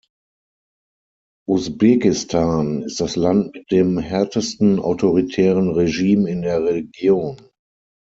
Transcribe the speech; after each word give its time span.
Usbekistan 1.47 2.81
ist 2.81 3.01
das 3.01 3.15
Land 3.15 3.53
mit 3.53 3.69
dem 3.71 3.99
härtesten 3.99 4.79
autoritären 4.79 5.69
Regime 5.69 6.27
in 6.27 6.41
der 6.41 6.63
Region. 6.65 7.37